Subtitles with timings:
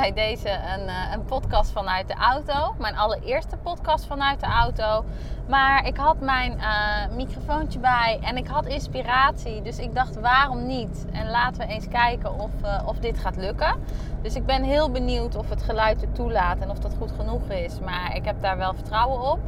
[0.00, 2.74] bij deze een, eh, een podcast vanuit de auto.
[2.78, 5.04] Mijn allereerste podcast vanuit de auto.
[5.48, 9.62] Maar ik had mijn eh, microfoontje bij en ik had inspiratie.
[9.62, 11.06] Dus ik dacht waarom niet?
[11.12, 13.74] En laten we eens kijken of, eh, of dit gaat lukken.
[14.22, 17.48] Dus ik ben heel benieuwd of het geluid het toelaat en of dat goed genoeg
[17.48, 17.80] is.
[17.80, 19.38] Maar ik heb daar wel vertrouwen op.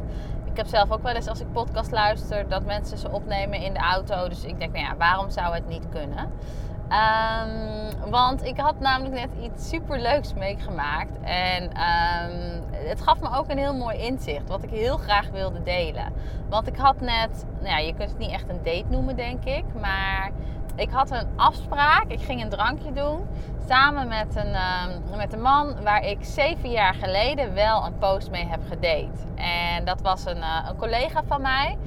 [0.51, 3.73] Ik heb zelf ook wel eens als ik podcast luister dat mensen ze opnemen in
[3.73, 4.29] de auto.
[4.29, 6.31] Dus ik denk, nou ja, waarom zou het niet kunnen?
[6.91, 11.19] Ehm, want ik had namelijk net iets super leuks meegemaakt.
[11.21, 14.47] En ehm, het gaf me ook een heel mooi inzicht.
[14.47, 16.13] Wat ik heel graag wilde delen.
[16.49, 19.43] Want ik had net, nou ja, je kunt het niet echt een date noemen, denk
[19.43, 19.63] ik.
[19.79, 20.31] Maar
[20.75, 22.05] ik had een afspraak.
[22.07, 23.27] Ik ging een drankje doen.
[23.67, 28.31] Samen met een, ehm, met een man waar ik zeven jaar geleden wel een post
[28.31, 29.19] mee heb gedate.
[29.35, 31.77] En dat was een, eh, een collega van mij.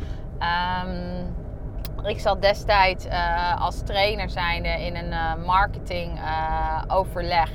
[2.04, 7.50] Ik zat destijds uh, als trainer zijnde in een uh, marketing uh, overleg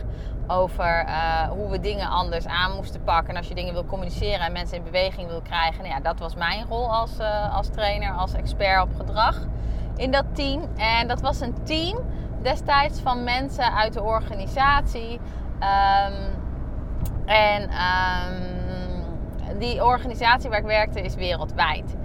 [0.47, 1.05] over
[1.49, 3.29] hoe we dingen anders aan moesten pakken.
[3.29, 5.83] En als je dingen wil communiceren en mensen in beweging wil krijgen.
[5.83, 7.19] Nou ja, dat was mijn rol als,
[7.51, 9.37] als trainer, als expert op gedrag
[9.95, 10.61] in dat team.
[10.77, 11.99] En dat was een team
[12.41, 15.19] destijds van mensen uit de organisatie.
[15.59, 16.37] Um,
[17.25, 21.95] en um, die organisatie waar ik werkte is wereldwijd.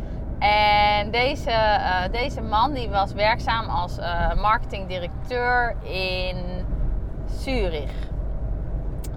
[0.45, 6.67] En deze, uh, deze man die was werkzaam als uh, marketingdirecteur in
[7.27, 7.93] Zurich.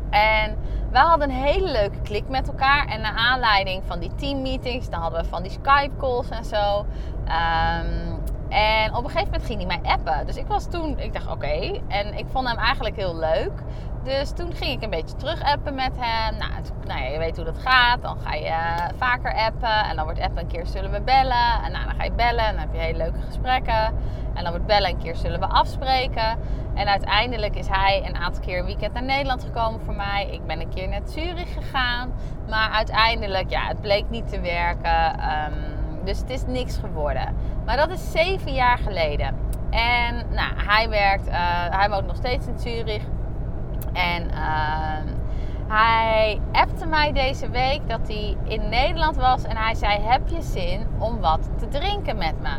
[0.10, 0.58] En
[0.92, 2.86] we hadden een hele leuke klik met elkaar.
[2.88, 6.86] En naar aanleiding van die teammeetings, dan hadden we van die Skype calls en zo.
[7.26, 8.17] Um,
[8.50, 10.26] en op een gegeven moment ging hij mij appen.
[10.26, 11.82] Dus ik was toen, ik dacht oké.
[11.88, 13.52] En ik vond hem eigenlijk heel leuk.
[14.04, 16.38] Dus toen ging ik een beetje terug appen met hem.
[16.38, 16.52] Nou,
[16.86, 18.02] nou ja, je weet hoe dat gaat.
[18.02, 19.84] Dan ga je eh, vaker appen.
[19.90, 21.64] En dan wordt appen een keer zullen we bellen.
[21.64, 22.46] En nou, dan ga je bellen.
[22.46, 23.86] En dan heb je hele leuke gesprekken.
[24.34, 26.38] En dan wordt bellen een keer zullen we afspreken.
[26.74, 30.30] En uiteindelijk is hij een aantal keer een weekend naar Nederland gekomen voor mij.
[30.32, 32.14] Ik ben een keer naar Zurich gegaan.
[32.50, 35.20] Maar uiteindelijk, ja, het bleek niet te werken.
[35.20, 35.77] Um,
[36.08, 37.36] dus het is niks geworden.
[37.66, 39.36] Maar dat is zeven jaar geleden.
[39.70, 41.36] En nou, hij werkt, uh,
[41.70, 43.04] hij woont nog steeds in Zurich.
[43.94, 45.14] En uh,
[45.68, 49.44] hij appte mij deze week dat hij in Nederland was.
[49.44, 52.58] En hij zei, heb je zin om wat te drinken met me?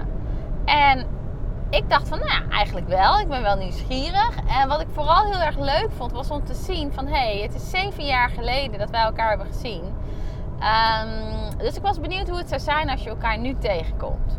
[0.65, 1.07] En
[1.71, 3.21] ik dacht van, nou ja, eigenlijk wel.
[3.21, 4.37] Ik ben wel nieuwsgierig.
[4.61, 7.07] En wat ik vooral heel erg leuk vond, was om te zien van...
[7.07, 9.98] hé, hey, het is zeven jaar geleden dat wij elkaar hebben gezien.
[10.59, 14.39] Um, dus ik was benieuwd hoe het zou zijn als je elkaar nu tegenkomt.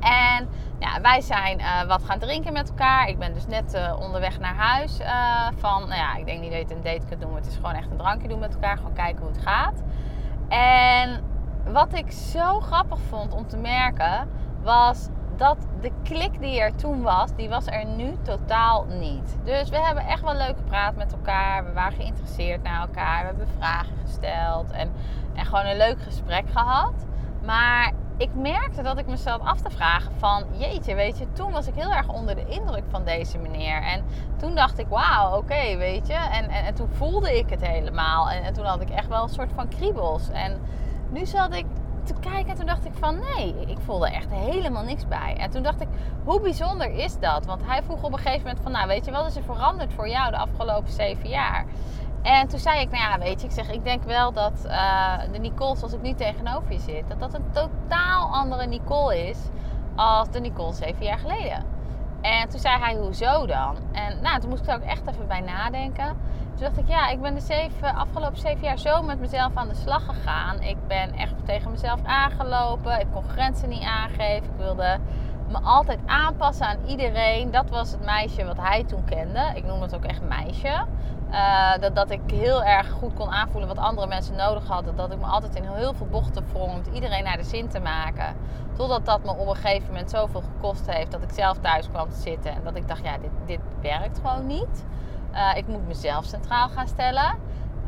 [0.00, 3.08] En ja, wij zijn uh, wat gaan drinken met elkaar.
[3.08, 5.00] Ik ben dus net uh, onderweg naar huis.
[5.00, 7.34] Uh, van, nou ja, ik denk niet dat je het een date kunt doen.
[7.34, 8.76] Het is gewoon echt een drankje doen met elkaar.
[8.76, 9.82] Gewoon kijken hoe het gaat.
[10.48, 11.22] En
[11.72, 14.28] wat ik zo grappig vond om te merken,
[14.62, 19.36] was dat de klik die er toen was, die was er nu totaal niet.
[19.44, 21.64] Dus we hebben echt wel leuk gepraat met elkaar.
[21.64, 23.20] We waren geïnteresseerd naar elkaar.
[23.20, 24.92] We hebben vragen gesteld en,
[25.34, 26.94] en gewoon een leuk gesprek gehad.
[27.44, 30.44] Maar ik merkte dat ik mezelf af te vragen van...
[30.50, 33.82] Jeetje, weet je, toen was ik heel erg onder de indruk van deze meneer.
[33.82, 34.04] En
[34.36, 36.12] toen dacht ik, wauw, oké, weet je.
[36.12, 38.30] En, en, en, toen voelde ik het helemaal.
[38.30, 40.28] En, toen had ik echt wel een soort van kriebels.
[40.28, 40.60] En
[41.10, 41.66] nu zat ik
[42.02, 43.18] te kijken en toen dacht ik van...
[43.18, 45.36] Nee, ik voelde echt helemaal niks bij.
[45.38, 45.88] En toen dacht ik,
[46.24, 47.46] hoe bijzonder is dat?
[47.46, 48.72] Want hij vroeg op een gegeven moment van...
[48.72, 51.66] Nou, weet je, wat is er veranderd voor jou de afgelopen zeven jaar?
[52.22, 55.18] En toen zei ik, nou ja, weet je, ik zeg, ik denk wel dat uh,
[55.32, 59.38] de Nicole zoals ik nu tegenover je zit, dat dat een totaal andere Nicole is
[59.96, 61.77] als de Nicole zeven jaar geleden.
[62.20, 63.76] En toen zei hij, hoezo dan?
[63.92, 66.06] En nou, toen moest ik er ook echt even bij nadenken.
[66.54, 69.68] Toen dacht ik, ja, ik ben de zeven, afgelopen zeven jaar zo met mezelf aan
[69.68, 70.62] de slag gegaan.
[70.62, 73.00] Ik ben echt tegen mezelf aangelopen.
[73.00, 74.44] Ik kon grenzen niet aangeven.
[74.44, 74.98] Ik wilde
[75.48, 77.50] me altijd aanpassen aan iedereen.
[77.50, 79.52] Dat was het meisje wat hij toen kende.
[79.54, 80.84] Ik noem het ook echt meisje.
[81.30, 84.96] Uh, dat, dat ik heel erg goed kon aanvoelen wat andere mensen nodig hadden.
[84.96, 87.80] Dat ik me altijd in heel veel bochten wrong om iedereen naar de zin te
[87.80, 88.36] maken.
[88.76, 92.10] Totdat dat me op een gegeven moment zoveel gekost heeft dat ik zelf thuis kwam
[92.10, 92.52] te zitten.
[92.52, 94.84] En dat ik dacht, ja, dit, dit werkt gewoon niet.
[95.32, 97.30] Uh, ik moet mezelf centraal gaan stellen.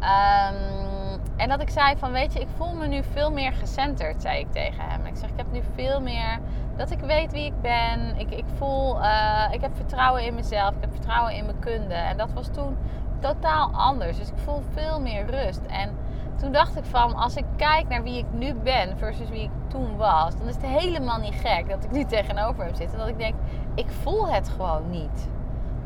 [0.00, 4.22] Um, en dat ik zei van, weet je, ik voel me nu veel meer gecenterd,
[4.22, 5.06] zei ik tegen hem.
[5.06, 6.38] Ik zeg, ik heb nu veel meer
[6.80, 8.16] dat ik weet wie ik ben.
[8.16, 10.70] Ik, ik voel, uh, ik heb vertrouwen in mezelf.
[10.70, 11.94] Ik heb vertrouwen in mijn kunde.
[11.94, 12.76] En dat was toen
[13.18, 14.18] totaal anders.
[14.18, 15.60] Dus ik voel veel meer rust.
[15.66, 15.90] En
[16.36, 19.50] toen dacht ik van, als ik kijk naar wie ik nu ben versus wie ik
[19.68, 22.92] toen was, dan is het helemaal niet gek dat ik nu tegenover hem zit.
[22.92, 23.34] En dat ik denk,
[23.74, 25.28] ik voel het gewoon niet.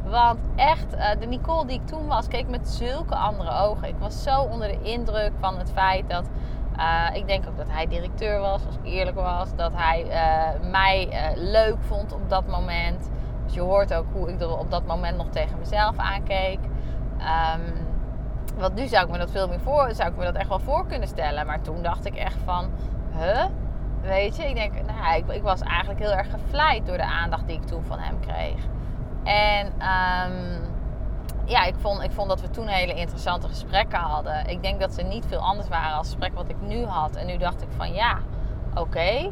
[0.05, 3.89] Want echt, uh, de Nicole die ik toen was, keek met zulke andere ogen.
[3.89, 6.29] Ik was zo onder de indruk van het feit dat.
[6.77, 9.57] Uh, ik denk ook dat hij directeur was, als ik eerlijk was.
[9.57, 13.11] Dat hij uh, mij leuk vond op dat moment.
[13.45, 16.59] Dus je hoort ook hoe ik er op dat moment nog tegen mezelf aankeek.
[17.19, 17.87] Um,
[18.57, 20.59] want nu zou ik me dat veel meer voor, zou ik me dat echt wel
[20.59, 21.47] voor kunnen stellen.
[21.47, 22.71] Maar toen dacht ik echt van,
[23.19, 23.45] huh?
[24.01, 27.47] Weet je, ik denk, nou, ik, ik was eigenlijk heel erg gevleid door de aandacht
[27.47, 28.65] die ik toen van hem kreeg.
[29.25, 30.64] En um,
[31.45, 34.47] ja, ik vond, ik vond dat we toen hele interessante gesprekken hadden.
[34.47, 37.17] Ik denk dat ze niet veel anders waren als het gesprek wat ik nu had.
[37.17, 38.19] En nu dacht ik van ja,
[38.75, 39.31] oké.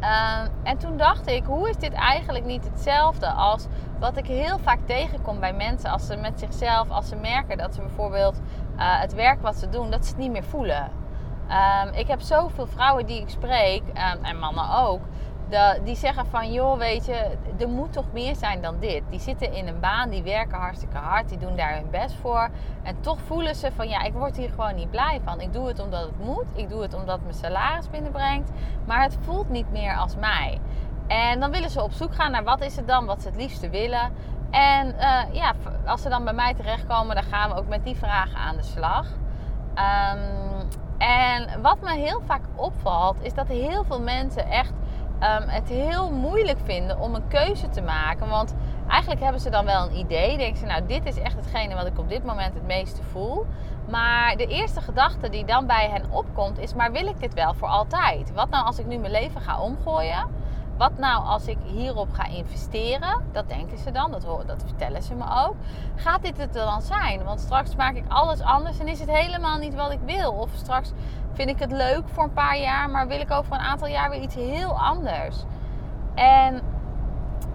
[0.00, 3.66] Um, en toen dacht ik, hoe is dit eigenlijk niet hetzelfde als
[3.98, 7.74] wat ik heel vaak tegenkom bij mensen als ze met zichzelf, als ze merken dat
[7.74, 8.40] ze bijvoorbeeld
[8.76, 10.90] uh, het werk wat ze doen, dat ze niet meer voelen.
[11.84, 15.00] Um, ik heb zoveel vrouwen die ik spreek, um, en mannen ook,
[15.84, 19.02] die zeggen van, joh, weet je, er moet toch meer zijn dan dit.
[19.10, 22.48] Die zitten in een baan, die werken hartstikke hard, die doen daar hun best voor.
[22.82, 25.40] En toch voelen ze van, ja, ik word hier gewoon niet blij van.
[25.40, 28.50] Ik doe het omdat het moet, ik doe het omdat mijn salaris binnenbrengt.
[28.84, 30.60] Maar het voelt niet meer als mij.
[31.06, 33.36] En dan willen ze op zoek gaan naar wat is het dan wat ze het
[33.36, 34.12] liefste willen.
[34.50, 35.52] En uh, ja,
[35.86, 38.62] als ze dan bij mij terechtkomen, dan gaan we ook met die vragen aan de
[38.62, 39.06] slag.
[39.76, 40.68] Um,
[40.98, 44.72] en wat me heel vaak opvalt, is dat heel veel mensen echt
[45.22, 48.28] um, het heel moeilijk vinden om een keuze te maken.
[48.28, 48.54] Want
[48.88, 50.36] eigenlijk hebben ze dan wel een idee.
[50.36, 53.46] Denken ze, nou, dit is echt hetgene wat ik op dit moment het meeste voel.
[53.88, 57.54] Maar de eerste gedachte die dan bij hen opkomt is: maar wil ik dit wel
[57.54, 58.32] voor altijd?
[58.32, 60.44] Wat nou als ik nu mijn leven ga omgooien?
[60.76, 63.20] Wat nou als ik hierop ga investeren?
[63.32, 65.54] Dat denken ze dan, dat, dat vertellen ze me ook.
[65.94, 67.24] Gaat dit het dan zijn?
[67.24, 70.32] Want straks maak ik alles anders en is het helemaal niet wat ik wil.
[70.32, 70.92] Of straks
[71.32, 74.10] vind ik het leuk voor een paar jaar, maar wil ik over een aantal jaar
[74.10, 75.44] weer iets heel anders.
[76.14, 76.60] En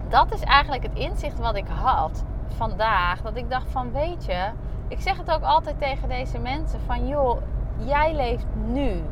[0.08, 3.22] dat is eigenlijk het inzicht wat ik had vandaag.
[3.22, 4.50] Dat ik dacht van weet je,
[4.88, 7.42] ik zeg het ook altijd tegen deze mensen van joh,
[7.78, 9.02] jij leeft nu.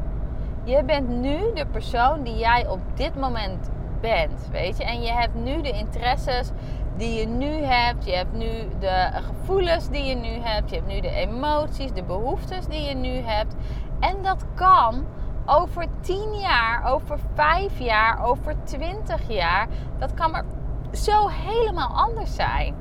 [0.64, 4.84] Je bent nu de persoon die jij op dit moment bent, weet je.
[4.84, 6.50] En je hebt nu de interesses
[6.96, 8.04] die je nu hebt.
[8.04, 10.70] Je hebt nu de gevoelens die je nu hebt.
[10.70, 13.54] Je hebt nu de emoties, de behoeftes die je nu hebt.
[14.00, 15.06] En dat kan
[15.46, 19.68] over 10 jaar, over 5 jaar, over 20 jaar.
[19.98, 20.44] Dat kan maar
[20.92, 22.74] zo helemaal anders zijn.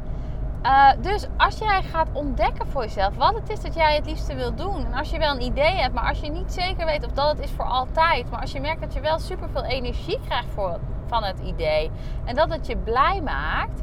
[0.63, 4.35] Uh, dus als jij gaat ontdekken voor jezelf wat het is dat jij het liefste
[4.35, 4.85] wil doen.
[4.85, 7.27] En als je wel een idee hebt, maar als je niet zeker weet of dat
[7.27, 8.29] het is voor altijd.
[8.31, 10.79] Maar als je merkt dat je wel super veel energie krijgt voor,
[11.09, 11.91] van het idee.
[12.25, 13.81] En dat het je blij maakt.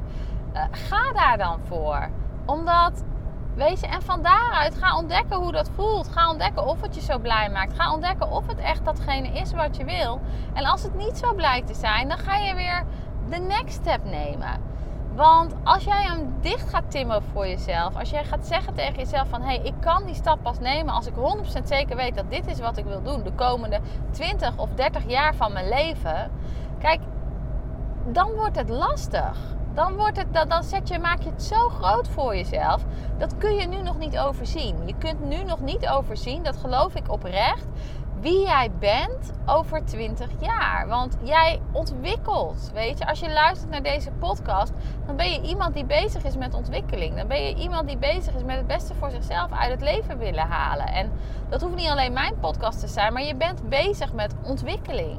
[0.54, 2.08] Uh, ga daar dan voor.
[2.46, 3.04] Omdat
[3.56, 6.08] Weet je, en van daaruit ga ontdekken hoe dat voelt.
[6.08, 7.72] Ga ontdekken of het je zo blij maakt.
[7.80, 10.20] Ga ontdekken of het echt datgene is wat je wil.
[10.52, 12.84] En als het niet zo blijkt te zijn, dan ga je weer
[13.28, 14.60] de next step nemen.
[15.14, 19.28] Want als jij hem dicht gaat timmen voor jezelf, als jij gaat zeggen tegen jezelf
[19.28, 21.14] van hé, hey, ik kan die stap pas nemen als ik
[21.60, 25.08] 100% zeker weet dat dit is wat ik wil doen de komende 20 of 30
[25.08, 26.30] jaar van mijn leven.
[26.78, 27.00] Kijk,
[28.12, 31.68] dan wordt het lastig dan, wordt het, dan, dan zet je, maak je het zo
[31.68, 32.84] groot voor jezelf.
[33.18, 34.76] Dat kun je nu nog niet overzien.
[34.86, 37.66] Je kunt nu nog niet overzien, dat geloof ik oprecht,
[38.20, 40.88] wie jij bent over 20 jaar.
[40.88, 42.70] Want jij ontwikkelt.
[42.74, 44.72] Weet je, als je luistert naar deze podcast,
[45.06, 47.16] dan ben je iemand die bezig is met ontwikkeling.
[47.16, 50.18] Dan ben je iemand die bezig is met het beste voor zichzelf uit het leven
[50.18, 50.86] willen halen.
[50.86, 51.12] En
[51.48, 55.18] dat hoeft niet alleen mijn podcast te zijn, maar je bent bezig met ontwikkeling.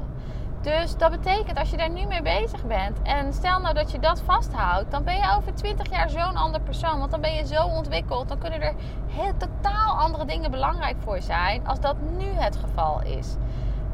[0.60, 3.98] Dus dat betekent als je daar nu mee bezig bent en stel nou dat je
[3.98, 6.98] dat vasthoudt, dan ben je over 20 jaar zo'n ander persoon.
[6.98, 8.28] Want dan ben je zo ontwikkeld.
[8.28, 8.74] Dan kunnen er
[9.06, 13.36] heel totaal andere dingen belangrijk voor zijn als dat nu het geval is.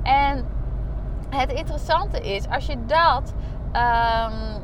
[0.03, 0.47] En
[1.31, 3.35] het interessante is, als je dat
[3.73, 4.63] um,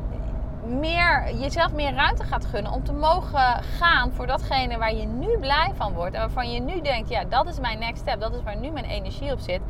[0.71, 5.39] meer, jezelf meer ruimte gaat gunnen om te mogen gaan voor datgene waar je nu
[5.39, 6.15] blij van wordt.
[6.15, 8.71] En waarvan je nu denkt, ja, dat is mijn next step, dat is waar nu
[8.71, 9.61] mijn energie op zit.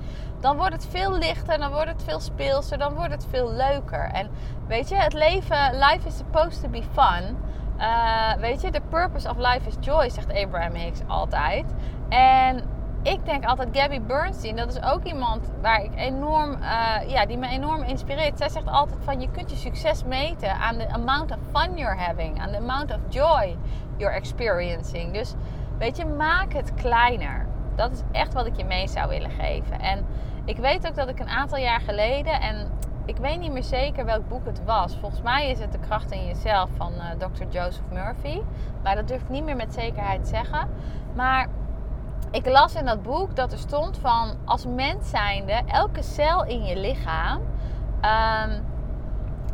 [0.40, 4.10] Dan wordt het veel lichter, dan wordt het veel speelser, dan wordt het veel leuker.
[4.12, 4.30] En
[4.66, 7.36] weet je, het leven, life is supposed to be fun.
[7.78, 11.64] Uh, weet je, the purpose of life is joy, zegt Abraham Hicks altijd.
[12.08, 12.62] En
[13.02, 17.38] ik denk altijd Gabby Bernstein, dat is ook iemand waar ik enorm, uh, ja, die
[17.38, 18.38] me enorm inspireert.
[18.38, 21.96] Zij zegt altijd van je kunt je succes meten aan de amount of fun you're
[21.96, 23.56] having, aan de amount of joy
[23.96, 25.12] you're experiencing.
[25.12, 25.34] Dus
[25.78, 27.46] weet je, maak het kleiner.
[27.76, 29.80] Dat is echt wat ik je mee zou willen geven.
[29.80, 30.06] En
[30.44, 32.70] ik weet ook dat ik een aantal jaar geleden, en
[33.04, 34.96] ik weet niet meer zeker welk boek het was.
[34.96, 37.44] Volgens mij is het De Kracht in Jezelf van uh, Dr.
[37.48, 38.40] Joseph Murphy.
[38.82, 40.68] Maar dat durf ik niet meer met zekerheid zeggen.
[41.14, 41.48] Maar
[42.30, 46.64] ik las in dat boek dat er stond van als mens zijnde, elke cel in
[46.64, 47.40] je lichaam,
[48.02, 48.64] um,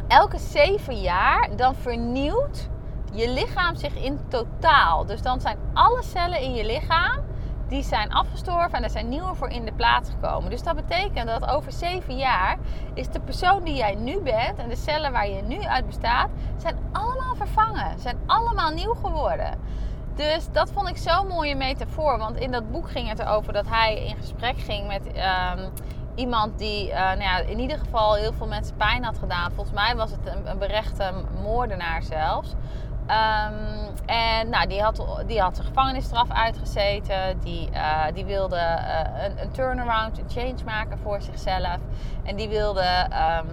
[0.09, 2.68] elke zeven jaar, dan vernieuwt
[3.12, 5.06] je lichaam zich in totaal.
[5.06, 7.21] Dus dan zijn alle cellen in je lichaam,
[7.68, 10.50] die zijn afgestorven en er zijn nieuwe voor in de plaats gekomen.
[10.50, 12.59] Dus dat betekent dat over zeven jaar
[12.95, 16.30] is de persoon die jij nu bent en de cellen waar je nu uit bestaat,
[16.56, 19.59] zijn allemaal vervangen, zijn allemaal nieuw geworden.
[20.17, 22.19] Dus dat vond ik zo'n mooie metafoor.
[22.19, 25.73] Want in dat boek ging het erover dat hij in gesprek ging met um,
[26.15, 29.53] iemand die uh, nou ja, in ieder geval heel veel mensen pijn had gedaan.
[29.53, 32.55] Volgens mij was het een, een berechte moordenaar zelfs.
[33.07, 37.39] Um, en nou, die, had, die had zijn gevangenisstraf uitgezeten.
[37.41, 41.79] Die, uh, die wilde uh, een, een, turnaround, een change maken voor zichzelf.
[42.23, 43.09] En die wilde
[43.41, 43.49] um,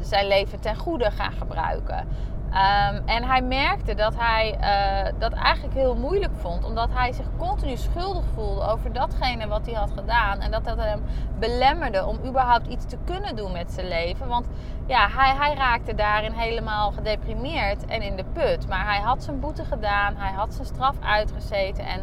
[0.00, 2.08] zijn leven ten goede gaan gebruiken.
[2.50, 7.26] Um, en hij merkte dat hij uh, dat eigenlijk heel moeilijk vond, omdat hij zich
[7.38, 10.40] continu schuldig voelde over datgene wat hij had gedaan.
[10.40, 11.02] En dat dat hem
[11.38, 14.28] belemmerde om überhaupt iets te kunnen doen met zijn leven.
[14.28, 14.46] Want
[14.86, 18.68] ja, hij, hij raakte daarin helemaal gedeprimeerd en in de put.
[18.68, 21.84] Maar hij had zijn boete gedaan, hij had zijn straf uitgezeten.
[21.84, 22.02] En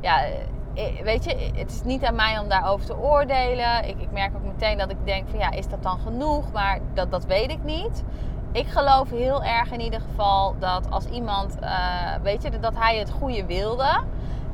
[0.00, 0.22] ja,
[0.74, 3.88] eh, weet je, het is niet aan mij om daarover te oordelen.
[3.88, 6.52] Ik, ik merk ook meteen dat ik denk van ja, is dat dan genoeg?
[6.52, 8.04] Maar dat, dat weet ik niet
[8.54, 12.96] ik geloof heel erg in ieder geval dat als iemand, uh, weet je, dat hij
[12.96, 14.02] het goede wilde.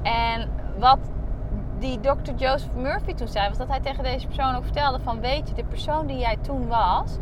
[0.03, 0.99] En wat
[1.79, 2.33] die Dr.
[2.37, 5.55] Joseph Murphy toen zei, was dat hij tegen deze persoon ook vertelde van, weet je,
[5.55, 7.17] de persoon die jij toen was,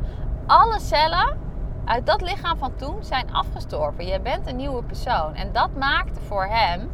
[0.46, 1.36] alle cellen
[1.84, 4.06] uit dat lichaam van toen zijn afgestorven.
[4.06, 5.34] Je bent een nieuwe persoon.
[5.34, 6.90] En dat maakte voor hem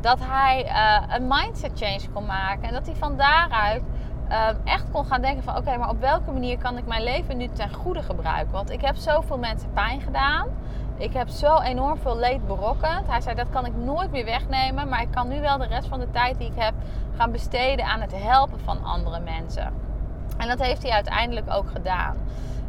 [0.00, 2.62] dat hij uh, een mindset change kon maken.
[2.62, 3.82] En dat hij van daaruit
[4.28, 7.36] Ehm, echt kon gaan denken van oké, maar op welke manier kan ik mijn leven
[7.36, 8.52] nu ten goede gebruiken?
[8.52, 10.48] Want ik heb zoveel mensen pijn gedaan.
[10.96, 13.06] Ik heb zo enorm veel leed berokkend.
[13.06, 14.88] Hij zei dat kan ik nooit meer wegnemen.
[14.88, 16.74] Maar ik kan nu wel de rest van de tijd die ik heb
[17.16, 19.72] gaan besteden aan het helpen van andere mensen.
[20.36, 22.16] En dat heeft hij uiteindelijk ook gedaan.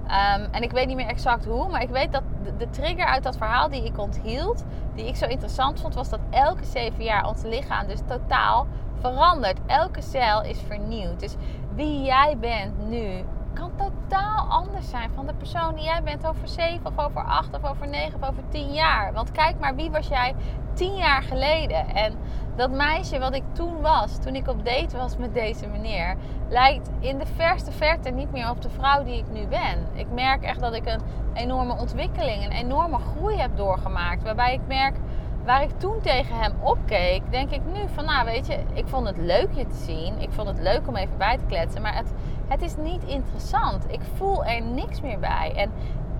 [0.05, 2.23] Um, en ik weet niet meer exact hoe, maar ik weet dat
[2.57, 4.63] de, trigger uit dat verhaal die ik onthield,
[4.95, 8.67] die ik zo interessant vond, was dat elke zeven jaar ons lichaam dus totaal
[8.99, 9.59] verandert.
[9.65, 11.19] Elke cel is vernieuwd.
[11.19, 11.35] Dus
[11.75, 13.23] wie jij bent nu
[13.55, 17.53] kan totaal anders zijn van de persoon die jij bent over 7 of over 8
[17.53, 19.13] of over 9 of over 10 jaar.
[19.13, 20.35] Want kijk maar, wie was jij
[20.73, 21.87] 10 jaar geleden?
[21.95, 22.13] En
[22.55, 26.15] dat meisje wat ik toen was, toen ik op date was met deze meneer,
[26.49, 29.87] lijkt in de verste verte niet meer op de vrouw die ik nu ben.
[29.93, 31.01] Ik merk echt dat ik een
[31.33, 34.23] enorme ontwikkeling, een enorme groei heb doorgemaakt.
[34.23, 34.95] Waarbij ik merk
[35.45, 39.07] waar ik toen tegen hem opkeek, denk ik nu van, nou weet je, ik vond
[39.07, 40.19] het leuk je te zien.
[40.19, 41.81] Ik vond het leuk om even bij te kletsen.
[41.81, 42.13] Maar het,
[42.47, 43.85] het is niet interessant.
[43.91, 45.53] Ik voel er niks meer bij.
[45.55, 45.71] En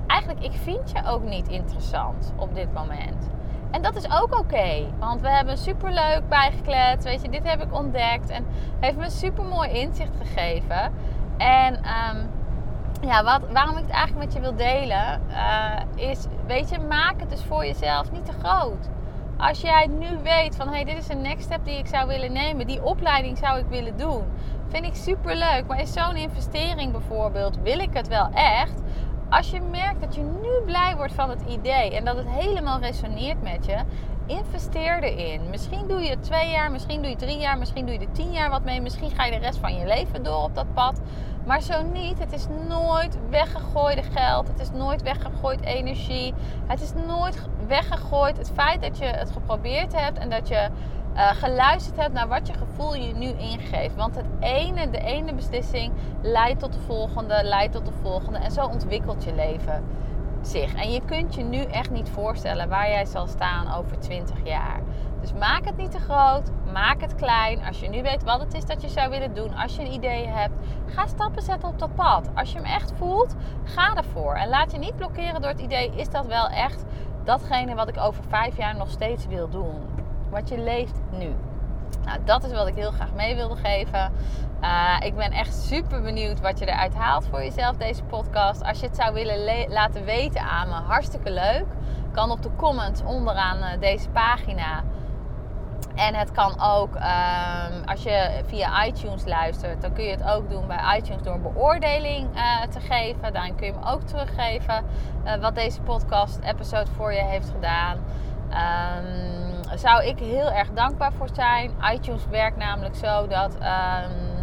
[0.08, 3.30] eigenlijk, ik vind je ook niet interessant op dit moment.
[3.72, 4.86] En dat is ook oké.
[5.00, 7.04] want we hebben superleuk bijgekletst.
[7.04, 8.30] Weet je, dit heb ik ontdekt.
[8.30, 8.46] En
[8.80, 10.94] heeft me super mooi inzicht gegeven.
[11.38, 12.30] En um,
[13.02, 17.20] ja, wat, waarom ik het eigenlijk met je wil delen, uh, is, weet je, maak
[17.20, 18.90] het dus voor jezelf niet te groot.
[19.38, 22.32] Als jij nu weet van, hey, dit is een next step die ik zou willen
[22.32, 24.24] nemen, die opleiding zou ik willen doen,
[24.68, 25.64] vind ik super leuk.
[25.68, 28.82] Maar is zo'n investering bijvoorbeeld, wil ik het wel echt?
[29.30, 32.80] Als je merkt dat je nu blij wordt van het idee en dat het helemaal
[32.80, 33.78] resoneert met je,
[34.26, 35.50] investeer erin.
[35.50, 38.32] Misschien doe je twee jaar, misschien doe je drie jaar, misschien doe je er tien
[38.32, 38.82] jaar wat mee.
[38.82, 41.02] Misschien ga je de rest van je leven door op dat pad.
[41.46, 42.20] Maar zo niet.
[42.20, 44.48] Het is nooit weggegooide geld.
[44.48, 46.34] Het is nooit weggegooid energie.
[46.68, 50.70] Het is nooit weggegooid het feit dat je het geprobeerd hebt en dat je
[51.16, 53.96] uh, geluisterd hebt naar wat je gevoel je nu ingeeft.
[53.96, 58.40] Want het ene, de ene beslissing leidt tot de volgende, leidt tot de volgende.
[58.40, 59.84] En zo ontwikkelt je leven.
[60.42, 60.74] zich.
[60.74, 64.82] En je kunt je nu echt niet voorstellen waar jij zal staan over 20 jaar.
[65.26, 67.66] Dus maak het niet te groot, maak het klein.
[67.66, 69.94] Als je nu weet wat het is dat je zou willen doen, als je een
[69.94, 70.54] idee hebt,
[70.86, 72.30] ga stappen zetten op dat pad.
[72.36, 74.34] Als je hem echt voelt, ga ervoor.
[74.34, 76.84] En laat je niet blokkeren door het idee: is dat wel echt
[77.24, 79.82] datgene wat ik over vijf jaar nog steeds wil doen?
[80.30, 81.36] Wat je leeft nu.
[82.04, 84.12] Nou, dat is wat ik heel graag mee wilde geven.
[84.62, 88.64] Uh, ik ben echt super benieuwd wat je eruit haalt voor jezelf, deze podcast.
[88.64, 91.66] Als je het zou willen laten weten aan me, hartstikke leuk.
[92.12, 94.84] Kan op de comments onderaan uh, deze pagina.
[95.96, 100.50] En het kan ook, um, als je via iTunes luistert, dan kun je het ook
[100.50, 103.34] doen bij iTunes door een beoordeling uh, te geven.
[103.34, 104.84] Daarin kun je me ook teruggeven
[105.42, 107.98] wat deze podcast-episode voor je heeft gedaan.
[108.50, 111.72] Um, zou ik heel erg dankbaar voor zijn.
[111.94, 114.36] iTunes werkt namelijk zo dat um,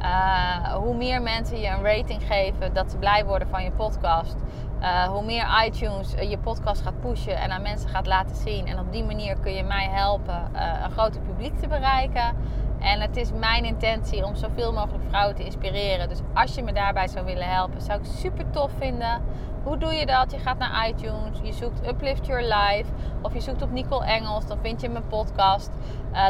[0.00, 4.36] uh, hoe meer mensen je een rating geven, dat ze blij worden van je podcast.
[4.80, 8.66] Uh, hoe meer iTunes je podcast gaat pushen en aan mensen gaat laten zien.
[8.66, 12.36] En op die manier kun je mij helpen uh, een groter publiek te bereiken.
[12.78, 16.08] En het is mijn intentie om zoveel mogelijk vrouwen te inspireren.
[16.08, 19.22] Dus als je me daarbij zou willen helpen, zou ik super tof vinden.
[19.62, 20.30] Hoe doe je dat?
[20.30, 22.92] Je gaat naar iTunes, je zoekt Uplift Your Life
[23.22, 25.70] of je zoekt op Nicole Engels, dan vind je mijn podcast.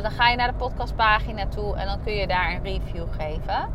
[0.03, 3.69] Dan ga je naar de podcastpagina toe en dan kun je daar een review geven.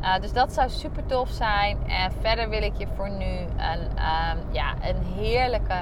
[0.00, 1.88] Uh, dus dat zou super tof zijn.
[1.88, 5.80] En verder wil ik je voor nu een, um, ja, een heerlijke,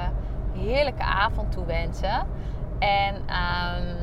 [0.52, 2.26] heerlijke avond toewensen.
[2.78, 3.96] En um,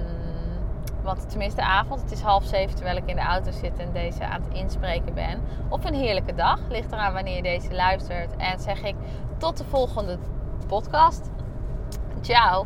[1.06, 4.26] want tenminste avond, het is half zeven terwijl ik in de auto zit en deze
[4.26, 5.42] aan het inspreken ben.
[5.70, 8.36] Of een heerlijke dag, ligt eraan wanneer je deze luistert.
[8.36, 8.96] En zeg ik
[9.38, 10.18] tot de volgende
[10.68, 11.30] podcast.
[12.22, 12.66] Ciao!